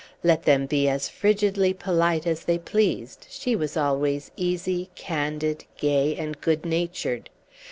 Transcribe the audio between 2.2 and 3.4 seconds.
as they pleased,